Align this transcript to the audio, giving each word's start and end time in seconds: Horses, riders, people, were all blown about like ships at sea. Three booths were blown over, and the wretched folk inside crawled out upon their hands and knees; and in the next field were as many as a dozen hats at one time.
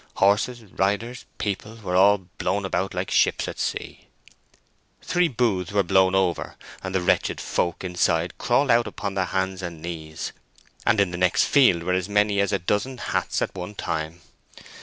Horses, 0.15 0.63
riders, 0.63 1.25
people, 1.37 1.75
were 1.75 1.95
all 1.95 2.25
blown 2.39 2.65
about 2.65 2.95
like 2.95 3.11
ships 3.11 3.47
at 3.47 3.59
sea. 3.59 4.07
Three 5.03 5.27
booths 5.27 5.71
were 5.71 5.83
blown 5.83 6.15
over, 6.15 6.55
and 6.81 6.95
the 6.95 7.01
wretched 7.01 7.39
folk 7.39 7.83
inside 7.83 8.39
crawled 8.39 8.71
out 8.71 8.87
upon 8.87 9.13
their 9.13 9.25
hands 9.25 9.61
and 9.61 9.79
knees; 9.79 10.31
and 10.87 10.99
in 10.99 11.11
the 11.11 11.17
next 11.19 11.43
field 11.43 11.83
were 11.83 11.93
as 11.93 12.09
many 12.09 12.39
as 12.39 12.51
a 12.51 12.57
dozen 12.57 12.97
hats 12.97 13.43
at 13.43 13.53
one 13.53 13.75
time. 13.75 14.21